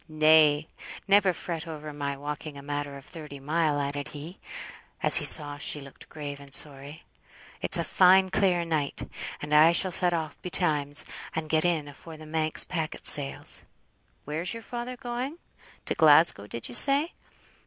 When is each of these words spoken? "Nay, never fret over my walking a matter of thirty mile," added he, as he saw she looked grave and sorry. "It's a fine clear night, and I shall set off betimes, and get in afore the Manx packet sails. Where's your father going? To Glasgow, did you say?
"Nay, 0.09 0.67
never 1.07 1.31
fret 1.31 1.67
over 1.67 1.93
my 1.93 2.17
walking 2.17 2.57
a 2.57 2.63
matter 2.63 2.97
of 2.97 3.05
thirty 3.05 3.39
mile," 3.39 3.79
added 3.79 4.07
he, 4.07 4.39
as 5.03 5.17
he 5.17 5.25
saw 5.25 5.59
she 5.59 5.79
looked 5.79 6.09
grave 6.09 6.39
and 6.39 6.51
sorry. 6.51 7.03
"It's 7.61 7.77
a 7.77 7.83
fine 7.83 8.31
clear 8.31 8.65
night, 8.65 9.07
and 9.43 9.53
I 9.53 9.73
shall 9.73 9.91
set 9.91 10.11
off 10.11 10.41
betimes, 10.41 11.05
and 11.35 11.49
get 11.49 11.65
in 11.65 11.87
afore 11.87 12.17
the 12.17 12.25
Manx 12.25 12.63
packet 12.63 13.05
sails. 13.05 13.65
Where's 14.25 14.55
your 14.55 14.63
father 14.63 14.97
going? 14.97 15.37
To 15.85 15.93
Glasgow, 15.93 16.47
did 16.47 16.67
you 16.67 16.73
say? 16.73 17.13